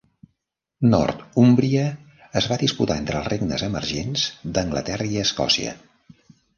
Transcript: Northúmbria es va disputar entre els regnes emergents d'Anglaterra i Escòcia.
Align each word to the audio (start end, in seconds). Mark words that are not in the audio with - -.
Northúmbria 0.93 1.83
es 2.43 2.49
va 2.55 2.59
disputar 2.63 2.99
entre 3.05 3.21
els 3.23 3.31
regnes 3.37 3.69
emergents 3.71 4.27
d'Anglaterra 4.59 5.13
i 5.15 5.25
Escòcia. 5.31 5.81